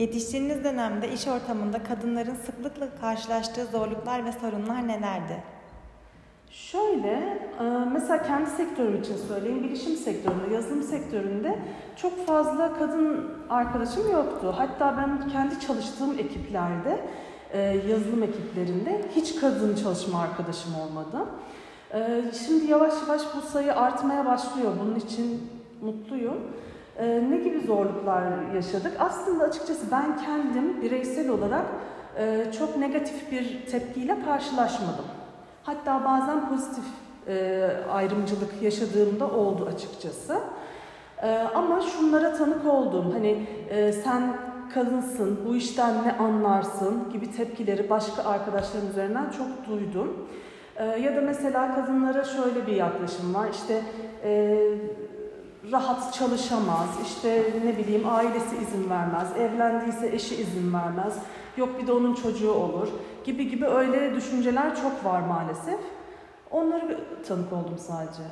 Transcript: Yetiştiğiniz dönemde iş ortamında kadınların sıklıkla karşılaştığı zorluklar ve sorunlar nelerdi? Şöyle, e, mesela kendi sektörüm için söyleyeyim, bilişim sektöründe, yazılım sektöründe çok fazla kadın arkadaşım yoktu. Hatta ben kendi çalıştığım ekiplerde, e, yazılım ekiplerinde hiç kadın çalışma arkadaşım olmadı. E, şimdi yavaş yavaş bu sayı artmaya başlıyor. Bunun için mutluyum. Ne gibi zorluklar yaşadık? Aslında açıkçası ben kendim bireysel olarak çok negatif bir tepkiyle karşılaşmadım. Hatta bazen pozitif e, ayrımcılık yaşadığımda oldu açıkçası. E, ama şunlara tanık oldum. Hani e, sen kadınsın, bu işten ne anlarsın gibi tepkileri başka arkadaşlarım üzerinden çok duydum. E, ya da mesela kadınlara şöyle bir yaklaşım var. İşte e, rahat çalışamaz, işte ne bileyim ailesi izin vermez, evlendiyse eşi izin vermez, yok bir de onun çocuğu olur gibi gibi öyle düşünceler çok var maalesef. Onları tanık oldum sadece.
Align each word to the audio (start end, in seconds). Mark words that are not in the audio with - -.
Yetiştiğiniz 0.00 0.64
dönemde 0.64 1.12
iş 1.12 1.26
ortamında 1.26 1.82
kadınların 1.82 2.34
sıklıkla 2.34 2.88
karşılaştığı 3.00 3.66
zorluklar 3.66 4.24
ve 4.24 4.32
sorunlar 4.32 4.88
nelerdi? 4.88 5.42
Şöyle, 6.50 7.38
e, 7.60 7.64
mesela 7.92 8.22
kendi 8.22 8.50
sektörüm 8.50 9.00
için 9.00 9.16
söyleyeyim, 9.28 9.62
bilişim 9.62 9.96
sektöründe, 9.96 10.54
yazılım 10.54 10.82
sektöründe 10.82 11.58
çok 11.96 12.26
fazla 12.26 12.78
kadın 12.78 13.30
arkadaşım 13.50 14.12
yoktu. 14.12 14.54
Hatta 14.56 14.96
ben 14.96 15.28
kendi 15.28 15.60
çalıştığım 15.60 16.18
ekiplerde, 16.18 17.00
e, 17.52 17.58
yazılım 17.88 18.22
ekiplerinde 18.22 19.04
hiç 19.16 19.40
kadın 19.40 19.74
çalışma 19.74 20.20
arkadaşım 20.20 20.74
olmadı. 20.74 21.28
E, 21.94 22.22
şimdi 22.46 22.70
yavaş 22.70 22.92
yavaş 23.02 23.22
bu 23.36 23.40
sayı 23.40 23.76
artmaya 23.76 24.26
başlıyor. 24.26 24.72
Bunun 24.80 24.94
için 24.94 25.50
mutluyum. 25.82 26.36
Ne 27.00 27.36
gibi 27.36 27.60
zorluklar 27.66 28.52
yaşadık? 28.54 28.92
Aslında 28.98 29.44
açıkçası 29.44 29.90
ben 29.90 30.18
kendim 30.18 30.82
bireysel 30.82 31.28
olarak 31.28 31.64
çok 32.58 32.76
negatif 32.76 33.32
bir 33.32 33.66
tepkiyle 33.66 34.16
karşılaşmadım. 34.24 35.04
Hatta 35.62 36.04
bazen 36.04 36.48
pozitif 36.48 36.84
e, 37.28 37.66
ayrımcılık 37.90 38.62
yaşadığımda 38.62 39.30
oldu 39.30 39.68
açıkçası. 39.74 40.40
E, 41.22 41.38
ama 41.54 41.80
şunlara 41.80 42.34
tanık 42.34 42.66
oldum. 42.66 43.10
Hani 43.12 43.46
e, 43.70 43.92
sen 43.92 44.36
kadınsın, 44.74 45.40
bu 45.48 45.56
işten 45.56 45.94
ne 46.06 46.12
anlarsın 46.12 47.10
gibi 47.12 47.32
tepkileri 47.32 47.90
başka 47.90 48.24
arkadaşlarım 48.24 48.90
üzerinden 48.90 49.30
çok 49.30 49.68
duydum. 49.68 50.28
E, 50.76 50.84
ya 50.84 51.16
da 51.16 51.20
mesela 51.20 51.74
kadınlara 51.74 52.24
şöyle 52.24 52.66
bir 52.66 52.72
yaklaşım 52.72 53.34
var. 53.34 53.48
İşte 53.50 53.82
e, 54.24 54.58
rahat 55.72 56.14
çalışamaz, 56.14 56.88
işte 57.06 57.44
ne 57.64 57.78
bileyim 57.78 58.08
ailesi 58.08 58.56
izin 58.56 58.90
vermez, 58.90 59.28
evlendiyse 59.36 60.08
eşi 60.08 60.34
izin 60.34 60.72
vermez, 60.72 61.18
yok 61.56 61.68
bir 61.82 61.86
de 61.86 61.92
onun 61.92 62.14
çocuğu 62.14 62.52
olur 62.52 62.88
gibi 63.24 63.50
gibi 63.50 63.66
öyle 63.66 64.14
düşünceler 64.14 64.76
çok 64.76 65.04
var 65.04 65.20
maalesef. 65.20 65.80
Onları 66.50 67.00
tanık 67.28 67.52
oldum 67.52 67.78
sadece. 67.78 68.22